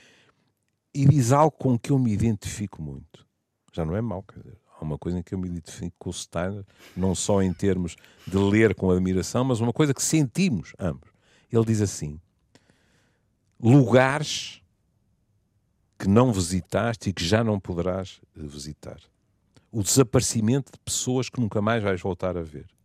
[0.92, 3.28] e diz algo com que eu me identifico muito.
[3.72, 6.10] Já não é mau, quer dizer, há uma coisa em que eu me identifico com
[6.10, 6.66] o Steiner,
[6.98, 11.12] não só em termos de ler com admiração, mas uma coisa que sentimos ambos.
[11.52, 12.20] Ele diz assim:
[13.62, 14.64] lugares
[16.00, 19.00] que não visitaste e que já não poderás visitar.
[19.72, 22.79] O desaparecimento de pessoas que nunca mais vais voltar a ver.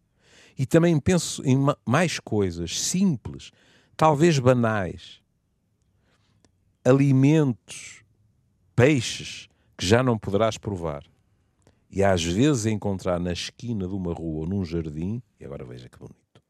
[0.56, 3.50] E também penso em mais coisas simples,
[3.96, 5.20] talvez banais.
[6.84, 8.04] Alimentos,
[8.76, 11.04] peixes que já não poderás provar.
[11.90, 15.88] E às vezes encontrar na esquina de uma rua ou num jardim, e agora veja
[15.88, 16.42] que bonito,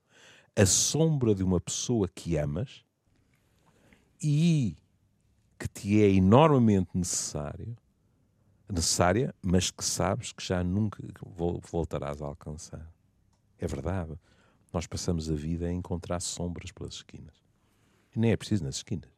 [0.56, 2.84] a sombra de uma pessoa que amas
[4.22, 4.76] e
[5.58, 7.76] que te é enormemente necessário,
[8.70, 11.02] necessária, mas que sabes que já nunca
[11.70, 12.93] voltarás a alcançar.
[13.64, 14.12] É verdade.
[14.72, 17.34] Nós passamos a vida a encontrar sombras pelas esquinas.
[18.14, 19.10] E nem é preciso nas esquinas.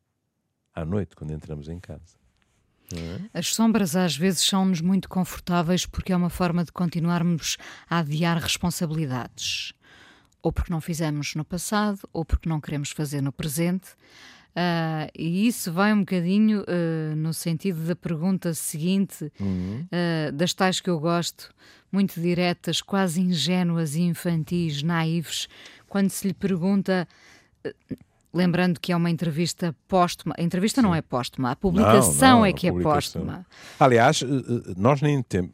[0.72, 2.16] À noite, quando entramos em casa.
[2.94, 3.38] É?
[3.38, 7.56] As sombras às vezes são-nos muito confortáveis porque é uma forma de continuarmos
[7.90, 9.72] a adiar responsabilidades.
[10.40, 13.96] Ou porque não fizemos no passado, ou porque não queremos fazer no presente.
[14.56, 19.86] Uh, e isso vai um bocadinho uh, no sentido da pergunta seguinte, uhum.
[19.92, 21.50] uh, das tais que eu gosto,
[21.92, 25.46] muito diretas, quase ingênuas e infantis, naives,
[25.86, 27.06] quando se lhe pergunta.
[28.32, 30.34] Lembrando que é uma entrevista póstuma.
[30.38, 30.86] A entrevista Sim.
[30.86, 33.46] não é póstuma, a publicação não, não, é que é póstuma.
[33.78, 34.22] Aliás,
[34.76, 35.52] nós nem temos.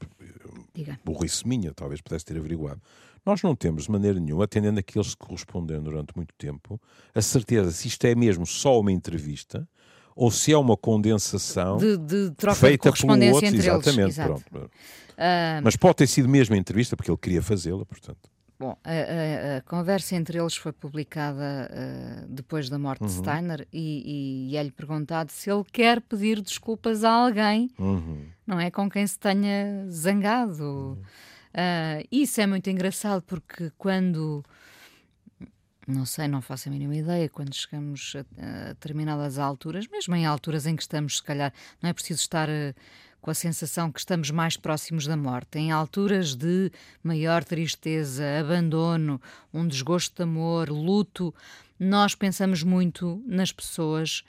[1.04, 2.80] Burrice minha, talvez pudesse ter averiguado.
[3.24, 6.80] Nós não temos, de maneira nenhuma, atendendo aqueles que corresponderam durante muito tempo,
[7.14, 9.68] a certeza se isto é mesmo só uma entrevista
[10.14, 14.00] ou se é uma condensação de, de troca feita de correspondência pelo outro, entre exatamente,
[14.00, 14.18] eles.
[14.18, 14.70] Exatamente, pronto.
[15.12, 15.62] Uh...
[15.62, 18.30] Mas pode ter sido mesmo a entrevista, porque ele queria fazê-la, portanto.
[18.58, 23.08] Bom, a, a, a, conversa entre eles foi publicada uh, depois da morte uhum.
[23.08, 28.24] de Steiner e, e, é-lhe perguntado se ele quer pedir desculpas a alguém, uhum.
[28.46, 28.70] não é?
[28.70, 30.62] Com quem se tenha zangado.
[30.62, 31.02] Uhum.
[31.52, 34.44] Uh, isso é muito engraçado porque quando.
[35.86, 37.28] Não sei, não faço a mínima ideia.
[37.28, 41.90] Quando chegamos a, a determinadas alturas, mesmo em alturas em que estamos, se calhar, não
[41.90, 42.74] é preciso estar uh,
[43.20, 45.58] com a sensação que estamos mais próximos da morte.
[45.58, 46.70] Em alturas de
[47.02, 49.20] maior tristeza, abandono,
[49.52, 51.34] um desgosto de amor, luto,
[51.78, 54.24] nós pensamos muito nas pessoas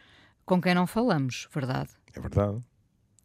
[0.45, 1.89] com quem não falamos, verdade?
[2.13, 2.63] É verdade.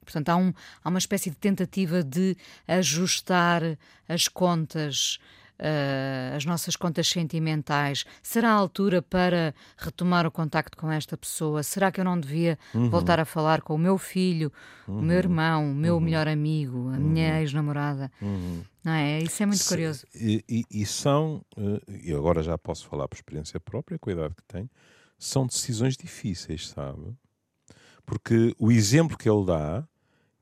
[0.08, 2.34] Portanto, há, um, há uma espécie de tentativa de
[2.66, 3.62] ajustar
[4.08, 5.18] as contas,
[5.58, 8.06] uh, as nossas contas sentimentais.
[8.22, 11.62] Será a altura para retomar o contacto com esta pessoa?
[11.62, 12.88] Será que eu não devia uhum.
[12.88, 14.50] voltar a falar com o meu filho,
[14.86, 14.98] uhum.
[14.98, 15.18] o meu uhum.
[15.18, 16.00] irmão, o meu uhum.
[16.00, 17.40] melhor amigo, a minha uhum.
[17.40, 18.10] ex-namorada?
[18.22, 18.64] Uhum.
[18.82, 19.18] Não é?
[19.18, 20.06] Isso é muito Se, curioso.
[20.14, 24.12] E, e, e são, uh, e agora já posso falar por experiência própria, com a
[24.14, 24.70] idade que tenho,
[25.18, 27.14] são decisões difíceis, sabe?
[28.06, 29.86] Porque o exemplo que ele dá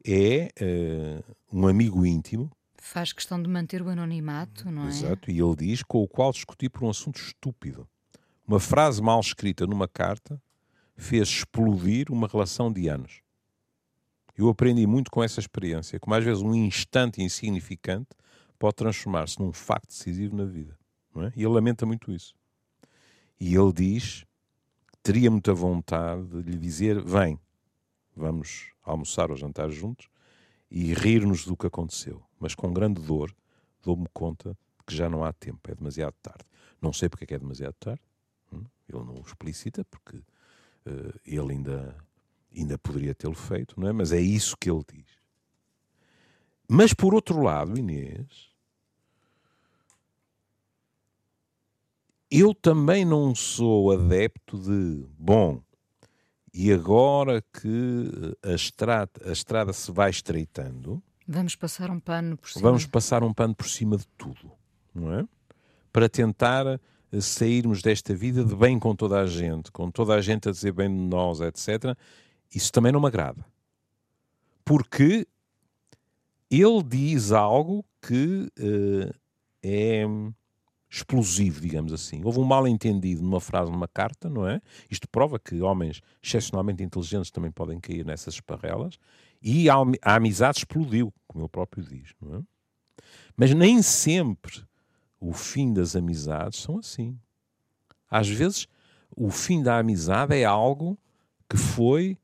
[0.06, 2.50] é uh, um amigo íntimo.
[2.78, 4.88] Faz questão de manter o anonimato, não é?
[4.88, 7.88] Exato, e ele diz com o qual discuti por um assunto estúpido.
[8.46, 10.40] Uma frase mal escrita numa carta
[10.96, 13.20] fez explodir uma relação de anos.
[14.38, 18.10] Eu aprendi muito com essa experiência, como às vezes um instante insignificante
[18.58, 20.78] pode transformar-se num facto decisivo na vida.
[21.16, 21.32] É?
[21.34, 22.34] E ele lamenta muito isso.
[23.40, 24.24] E ele diz
[24.92, 27.38] que teria muita vontade de lhe dizer: vem,
[28.16, 30.08] vamos almoçar ou jantar juntos
[30.70, 32.22] e rir-nos do que aconteceu.
[32.40, 33.34] Mas com grande dor
[33.82, 36.44] dou-me conta de que já não há tempo, é demasiado tarde.
[36.80, 38.02] Não sei porque é que é demasiado tarde,
[38.52, 38.64] hum?
[38.88, 41.96] ele não o explicita, porque uh, ele ainda,
[42.54, 43.92] ainda poderia tê-lo feito, não é?
[43.92, 45.06] mas é isso que ele diz.
[46.68, 48.50] Mas por outro lado, Inês,
[52.30, 55.62] eu também não sou adepto de, bom,
[56.56, 61.02] e agora que eh, a estrada, a estrada se vai estreitando.
[61.28, 62.62] Vamos passar um pano por cima.
[62.62, 64.50] Vamos passar um pano por cima de tudo,
[64.94, 65.28] não é?
[65.92, 66.80] Para tentar eh,
[67.20, 70.72] sairmos desta vida de bem com toda a gente, com toda a gente a dizer
[70.72, 71.94] bem de nós, etc.
[72.54, 73.44] Isso também não me agrada.
[74.64, 75.28] Porque
[76.50, 79.14] ele diz algo que uh,
[79.62, 80.06] é
[80.88, 82.22] explosivo, digamos assim.
[82.24, 84.60] Houve um mal-entendido numa frase, numa carta, não é?
[84.90, 88.98] Isto prova que homens excepcionalmente inteligentes também podem cair nessas esparrelas.
[89.42, 92.42] E a, amizade explodiu, como ele próprio diz, não é?
[93.36, 94.64] Mas nem sempre
[95.20, 97.18] o fim das amizades são assim.
[98.10, 98.66] Às vezes,
[99.14, 100.98] o fim da amizade é algo
[101.48, 102.18] que foi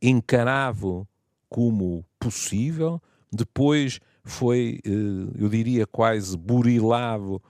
[0.00, 1.06] encarado
[1.48, 3.00] como possível,
[3.30, 4.90] depois foi, eh,
[5.38, 7.42] eu diria, quase burilado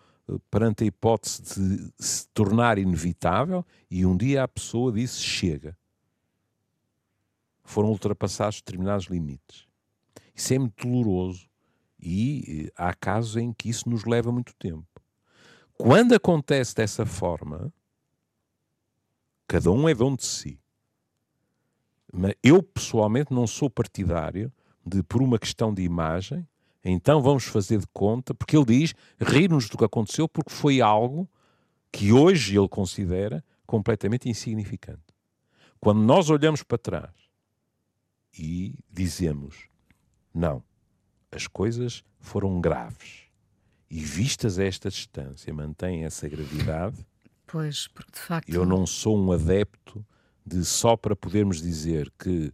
[0.51, 5.77] perante a hipótese de se tornar inevitável, e um dia a pessoa disse: chega.
[7.63, 9.67] Foram ultrapassados determinados limites.
[10.35, 11.49] Isso é muito doloroso
[12.05, 14.87] e eh, há casos em que isso nos leva muito tempo.
[15.79, 17.73] Quando acontece dessa forma,
[19.49, 20.61] cada um é dono de si.
[22.13, 24.53] Mas eu, pessoalmente, não sou partidário
[24.85, 26.47] de, por uma questão de imagem,
[26.85, 31.29] então vamos fazer de conta, porque ele diz, rir-nos do que aconteceu, porque foi algo
[31.91, 35.01] que hoje ele considera completamente insignificante.
[35.81, 37.11] Quando nós olhamos para trás
[38.39, 39.69] e dizemos,
[40.35, 40.63] não,
[41.31, 43.25] as coisas foram graves
[43.91, 46.97] e vistas a esta distância mantém essa gravidade.
[47.47, 48.49] Pois, porque de facto.
[48.49, 50.05] Eu não sou um adepto
[50.45, 52.53] de só para podermos dizer que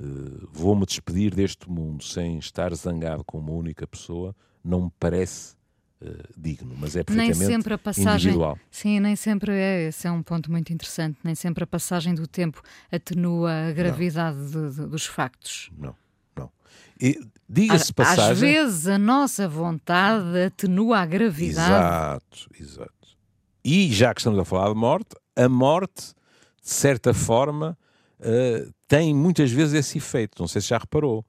[0.00, 5.54] uh, vou-me despedir deste mundo sem estar zangado com uma única pessoa, não me parece
[6.00, 6.06] uh,
[6.36, 8.58] digno, mas é perfeitamente nem sempre a passagem, individual.
[8.70, 9.88] Sim, nem sempre é.
[9.88, 11.18] Esse é um ponto muito interessante.
[11.22, 15.70] Nem sempre a passagem do tempo atenua a gravidade de, de, dos factos.
[15.76, 15.94] Não,
[16.36, 16.50] não.
[17.48, 18.32] Diga-se passagem.
[18.32, 21.70] Às vezes a nossa vontade atenua a gravidade.
[21.70, 22.92] Exato, exato.
[23.64, 26.14] E já que estamos a falar de morte, a morte
[26.62, 27.78] de certa forma,
[28.20, 30.40] uh, tem muitas vezes esse efeito.
[30.40, 31.24] Não sei se já reparou.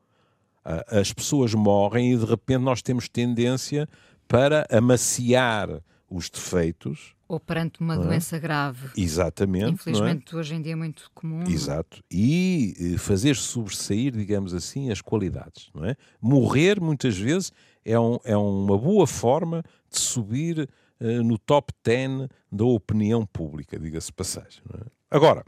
[0.65, 3.87] Uh, as pessoas morrem e de repente nós temos tendência
[4.27, 7.15] para amaciar os defeitos.
[7.27, 7.97] Ou perante uma é?
[7.97, 8.89] doença grave.
[8.95, 9.73] Exatamente.
[9.73, 10.37] Infelizmente, é?
[10.37, 11.43] hoje em dia é muito comum.
[11.47, 12.01] Exato.
[12.09, 15.69] E eh, fazer sobressair, digamos assim, as qualidades.
[15.73, 15.95] Não é?
[16.21, 17.51] Morrer, muitas vezes,
[17.83, 20.69] é, um, é uma boa forma de subir
[21.01, 24.61] uh, no top 10 da opinião pública, diga-se passagem.
[24.73, 24.85] É?
[25.11, 25.43] Agora,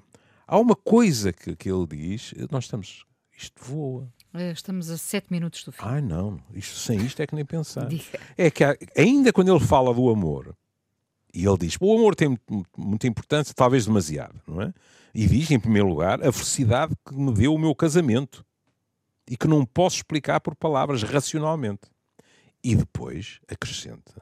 [0.50, 3.06] há uma coisa que, que ele diz, nós estamos,
[3.38, 4.12] isto voa.
[4.34, 5.82] É, estamos a sete minutos do fim.
[5.84, 7.88] Ai não, isto, sem isto é que nem pensar.
[8.38, 10.56] É que há, ainda quando ele fala do amor,
[11.34, 12.38] e ele diz, o amor tem
[12.76, 14.74] muita importância, talvez demasiado, não é?
[15.14, 18.46] E diz, em primeiro lugar, a felicidade que me deu o meu casamento
[19.30, 21.82] e que não posso explicar por palavras racionalmente.
[22.64, 24.22] E depois acrescenta,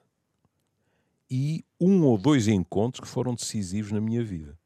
[1.30, 4.58] e um ou dois encontros que foram decisivos na minha vida.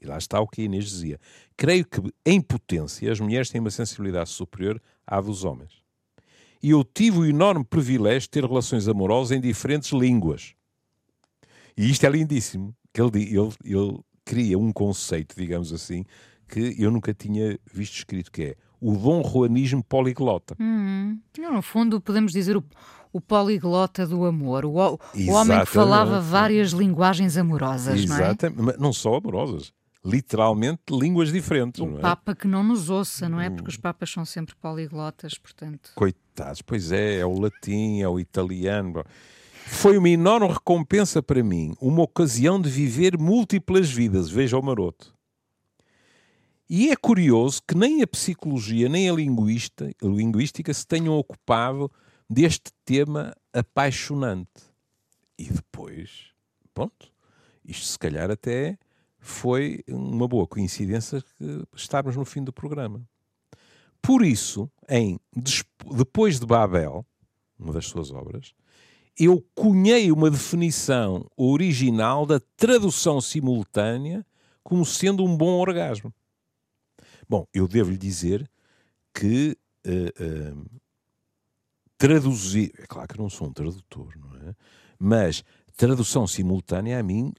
[0.00, 1.20] E lá está o que a Inês dizia.
[1.56, 5.82] Creio que, em potência, as mulheres têm uma sensibilidade superior à dos homens.
[6.62, 10.54] E eu tive o enorme privilégio de ter relações amorosas em diferentes línguas.
[11.76, 12.74] E isto é lindíssimo.
[12.92, 16.04] Que ele, ele, ele cria um conceito, digamos assim,
[16.48, 20.56] que eu nunca tinha visto escrito, que é o Dom Juanismo poliglota.
[20.58, 22.64] Hum, no fundo, podemos dizer o,
[23.12, 28.56] o poliglota do amor, o, o homem que falava várias linguagens amorosas, Exatamente.
[28.56, 28.66] não é?
[28.66, 29.72] Mas não só amorosas
[30.04, 31.80] literalmente línguas diferentes.
[31.80, 32.00] O é?
[32.00, 33.50] Papa que não nos ouça, não é?
[33.50, 35.92] Porque os Papas são sempre poliglotas, portanto.
[35.94, 39.04] Coitados, pois é, é o latim, é o italiano.
[39.66, 45.14] Foi uma enorme recompensa para mim, uma ocasião de viver múltiplas vidas, veja o maroto.
[46.68, 51.90] E é curioso que nem a psicologia nem a linguista, a linguística se tenham ocupado
[52.28, 54.70] deste tema apaixonante.
[55.36, 56.28] E depois,
[56.72, 57.12] pronto,
[57.64, 58.78] isto se calhar até
[59.20, 61.22] foi uma boa coincidência
[61.74, 63.06] estarmos no fim do programa.
[64.02, 65.20] Por isso, em
[65.94, 67.04] Depois de Babel,
[67.58, 68.54] uma das suas obras,
[69.18, 74.24] eu cunhei uma definição original da tradução simultânea
[74.62, 76.12] como sendo um bom orgasmo.
[77.28, 78.50] Bom, eu devo-lhe dizer
[79.14, 79.56] que
[79.86, 80.80] uh, uh,
[81.98, 82.72] traduzir.
[82.78, 84.54] É claro que não sou um tradutor, não é?
[84.98, 85.44] Mas
[85.76, 87.32] tradução simultânea a mim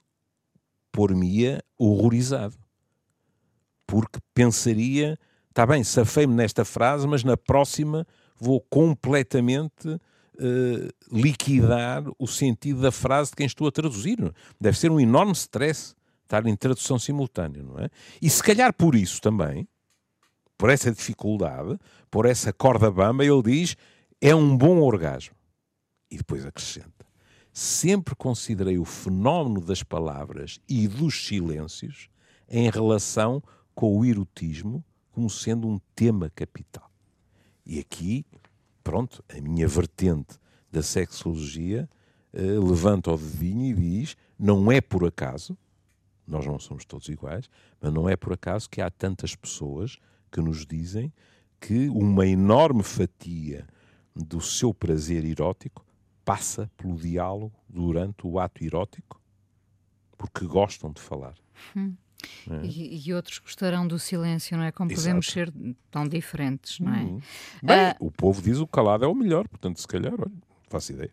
[0.92, 2.56] pôr-me-ia horrorizado.
[3.86, 5.18] Porque pensaria,
[5.50, 8.06] está bem, safei-me nesta frase, mas na próxima
[8.40, 10.00] vou completamente uh,
[11.12, 14.18] liquidar o sentido da frase de quem estou a traduzir.
[14.60, 17.90] Deve ser um enorme stress estar em tradução simultânea, não é?
[18.22, 19.68] E se calhar por isso também,
[20.58, 21.78] por essa dificuldade,
[22.10, 23.76] por essa corda bamba, ele diz,
[24.22, 25.36] é um bom orgasmo.
[26.10, 27.01] E depois acrescenta
[27.54, 32.10] sempre considerei o fenómeno das palavras e dos silêncios
[32.50, 33.42] em relação
[33.74, 36.90] com o erotismo como sendo um tema capital.
[37.66, 38.26] E aqui,
[38.84, 40.40] pronto, a minha vertente
[40.72, 41.90] da sexologia
[42.34, 45.58] uh, levanta o dedinho e diz: não é por acaso,
[46.26, 47.50] nós não somos todos iguais,
[47.80, 49.98] mas não é por acaso que há tantas pessoas
[50.32, 51.12] que nos dizem
[51.60, 53.68] que uma enorme fatia
[54.16, 55.86] do seu prazer erótico
[56.32, 59.20] passa pelo diálogo durante o ato erótico,
[60.18, 61.36] porque gostam de falar.
[61.76, 61.94] Hum.
[62.50, 62.66] É.
[62.66, 64.72] E, e, outros gostarão do silêncio, não é?
[64.72, 65.02] Como Exato.
[65.02, 65.54] podemos ser
[65.90, 67.00] tão diferentes, não é?
[67.02, 67.22] Hum.
[67.62, 70.32] Bem, uh, o povo diz o calado é o melhor, portanto, se calhar, olha,
[70.70, 71.12] faço ideia.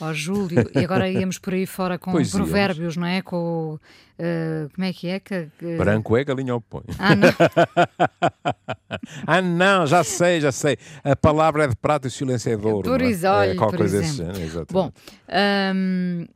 [0.00, 2.96] Ó oh, Júlio, e agora íamos por aí fora com pois provérbios, íamos.
[2.96, 3.22] não é?
[3.22, 5.20] Com uh, como é que é?
[5.20, 5.76] Que, uh...
[5.78, 6.82] Branco é, galinha ao põe.
[6.98, 7.28] Ah não.
[9.26, 10.76] ah, não, já sei, já sei.
[11.04, 12.88] A palavra é de prata e o silêncio é de ouro.
[12.88, 13.50] É?
[13.50, 14.00] é, por coisa.
[14.00, 14.90] Desse género, Bom,
[15.74, 16.26] um,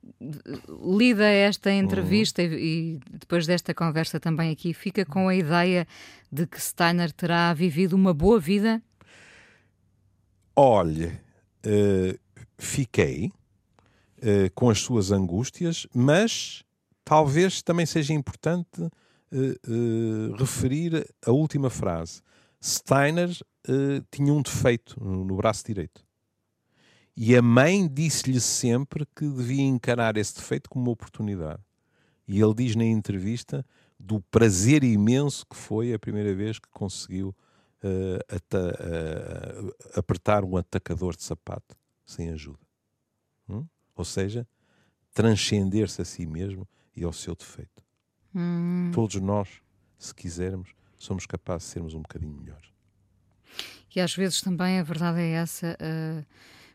[0.97, 2.53] lida esta entrevista uhum.
[2.53, 5.87] e, e depois desta conversa também aqui, fica com a ideia
[6.31, 8.83] de que Steiner terá vivido uma boa vida?
[10.55, 12.19] Olhe, uh,
[12.59, 13.31] fiquei
[14.19, 16.65] uh, com as suas angústias, mas
[17.05, 22.23] talvez também seja importante uh, referir a última frase.
[22.63, 23.31] Steiner
[24.11, 26.07] tinha um defeito no, no braço direito.
[27.17, 31.63] E a mãe disse-lhe sempre que devia encarar esse defeito como uma oportunidade.
[32.29, 33.65] E ele diz na entrevista
[33.99, 37.35] do prazer imenso que foi a primeira vez que conseguiu
[37.83, 42.66] uh, uh, apertar um atacador de sapato sem ajuda.
[43.97, 44.47] Ou seja,
[45.13, 47.83] transcender-se a si mesmo e ao seu defeito.
[48.35, 48.91] Hum.
[48.95, 49.49] Todos nós,
[49.99, 52.71] se quisermos, somos capazes de sermos um bocadinho melhores.
[53.95, 56.27] E às vezes também a verdade é essa, uh,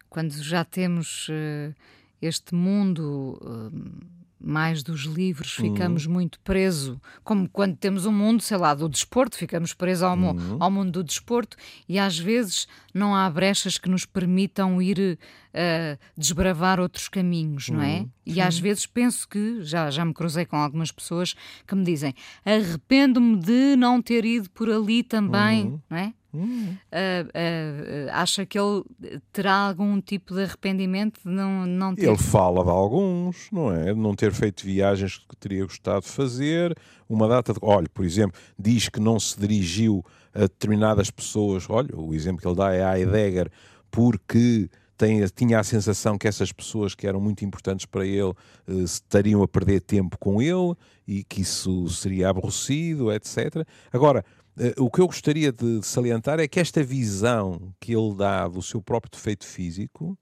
[0.10, 1.76] quando já temos uh,
[2.20, 3.40] este mundo.
[3.42, 6.14] Uh, mais dos livros, ficamos uhum.
[6.14, 10.58] muito presos, como quando temos um mundo, sei lá, do desporto, ficamos presos ao, uhum.
[10.60, 15.18] ao mundo do desporto e às vezes não há brechas que nos permitam ir
[15.54, 18.00] uh, desbravar outros caminhos, não é?
[18.00, 18.10] Uhum.
[18.26, 18.42] E Sim.
[18.42, 21.36] às vezes penso que, já, já me cruzei com algumas pessoas
[21.68, 22.14] que me dizem
[22.46, 25.80] arrependo-me de não ter ido por ali também, uhum.
[25.90, 26.14] não é?
[26.34, 28.84] Uh, uh, acha que ele
[29.34, 32.08] terá algum tipo de arrependimento de não, não ter.
[32.08, 33.94] Ele fala de alguns, não é?
[33.94, 36.78] De não ter feito viagens que teria gostado de fazer.
[37.10, 37.60] Uma data de.
[37.62, 41.70] Olha, por exemplo, diz que não se dirigiu a determinadas pessoas.
[41.70, 43.52] Olha, o exemplo que ele dá é a Heidegger,
[43.90, 44.70] porque
[45.02, 48.36] tem, tinha a sensação que essas pessoas que eram muito importantes para ele uh,
[48.84, 50.76] estariam a perder tempo com ele
[51.08, 53.66] e que isso seria aborrecido, etc.
[53.92, 54.24] Agora
[54.78, 58.82] o que eu gostaria de salientar é que esta visão que ele dá do seu
[58.82, 60.18] próprio defeito físico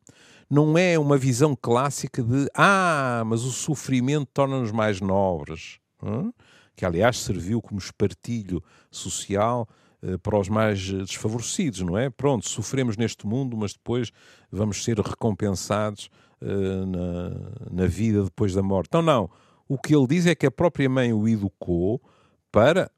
[0.50, 6.34] não é uma visão clássica de ah, mas o sofrimento torna-nos mais nobres, hein?
[6.76, 9.68] que aliás serviu como espartilho social
[10.02, 12.10] uh, para os mais desfavorecidos, não é?
[12.10, 14.12] Pronto, sofremos neste mundo, mas depois
[14.52, 16.10] vamos ser recompensados
[16.42, 18.88] uh, na, na vida depois da morte.
[18.88, 19.30] Então, não.
[19.68, 22.02] O que ele diz é que a própria mãe o educou
[22.52, 22.90] para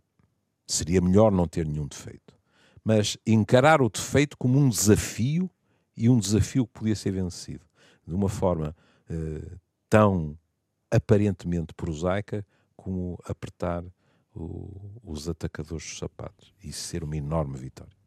[0.72, 2.34] Seria melhor não ter nenhum defeito.
[2.82, 5.50] Mas encarar o defeito como um desafio
[5.96, 7.66] e um desafio que podia ser vencido
[8.08, 8.74] de uma forma
[9.10, 9.60] uh,
[9.90, 10.38] tão
[10.90, 12.46] aparentemente prosaica
[12.76, 13.84] como apertar
[14.34, 16.54] o, os atacadores dos sapatos.
[16.64, 18.01] Isso ser uma enorme vitória.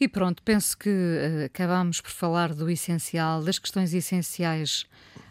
[0.00, 4.84] E pronto, penso que uh, acabámos por falar do essencial, das questões essenciais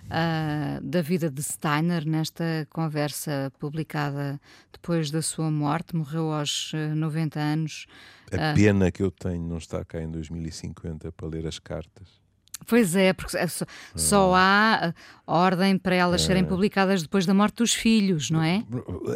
[0.05, 4.39] uh, da vida de Steiner nesta conversa publicada
[4.71, 5.95] depois da sua morte.
[5.95, 7.85] Morreu aos 90 ah, anos.
[8.31, 12.24] A pena que eu tenho não estar cá em 2050 para ler as cartas.
[12.65, 14.93] Pois é, porque só, só há
[15.25, 16.45] ordem para elas serem é.
[16.45, 18.63] publicadas depois da morte dos filhos, não é?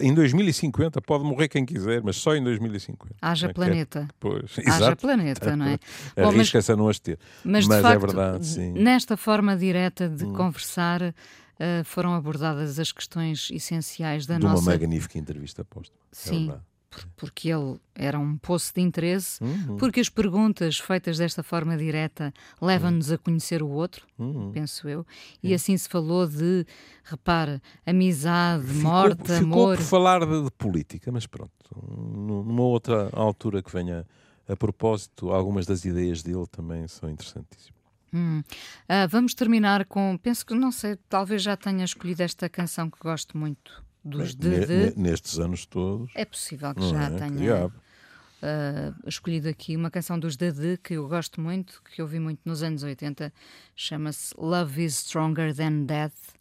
[0.02, 3.16] Em 2050 pode morrer quem quiser, mas só em 2050.
[3.22, 4.08] Haja é, planeta.
[4.10, 5.02] É, pois, Haja exato.
[5.02, 5.80] planeta, não é?
[6.16, 7.20] Arrisca-se a não as ter.
[7.44, 8.72] Mas, mas é facto, é verdade, sim.
[8.74, 10.34] Nesta forma direta de hum.
[10.34, 14.62] conversar, uh, foram abordadas as questões essenciais da de nossa...
[14.62, 15.96] De uma magnífica entrevista posta.
[16.12, 16.52] Sim.
[16.52, 16.69] É
[17.16, 19.78] porque ele era um poço de interesse, uhum.
[19.78, 24.52] porque as perguntas feitas desta forma direta levam-nos a conhecer o outro, uhum.
[24.52, 25.06] penso eu,
[25.44, 26.66] e assim se falou de,
[27.04, 29.78] repara, amizade, ficou, morte, ficou amor.
[29.78, 34.06] por falar de, de, política, mas pronto, numa outra altura que venha
[34.48, 37.78] a propósito, algumas das ideias dele também são interessantíssimas.
[38.12, 38.40] Hum.
[38.40, 40.18] Uh, vamos terminar com.
[40.18, 44.66] Penso que, não sei, talvez já tenha escolhido esta canção que gosto muito dos de,
[44.66, 45.00] de...
[45.00, 46.12] Nestes anos todos.
[46.16, 47.18] É possível que já é?
[47.18, 52.42] tenha uh, escolhido aqui uma canção dos de, que eu gosto muito, que ouvi muito
[52.46, 53.32] nos anos 80,
[53.76, 56.38] chama-se Love is Stronger Than Death.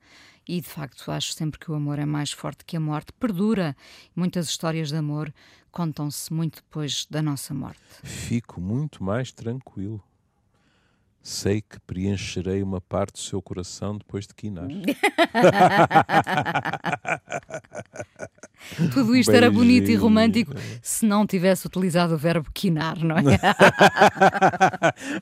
[0.47, 3.77] E de facto acho sempre que o amor é mais forte que a morte, perdura.
[4.17, 5.33] Muitas histórias de amor
[5.71, 7.83] contam-se muito depois da nossa morte.
[8.03, 10.03] Fico muito mais tranquilo
[11.29, 14.67] sei que preencherei uma parte do seu coração depois de quinar.
[18.93, 20.53] Tudo isto era bonito e romântico
[20.83, 23.23] se não tivesse utilizado o verbo quinar, não é?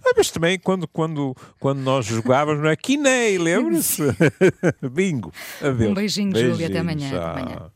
[0.07, 2.77] Ah, mas também quando, quando, quando nós jogávamos, não é?
[2.77, 4.03] Quinei, lembra-se?
[4.91, 5.33] Bingo.
[5.61, 5.91] Adeus.
[5.91, 6.69] Um beijinho, beijinho Júlia.
[6.69, 7.09] Até amanhã.
[7.09, 7.71] Até amanhã.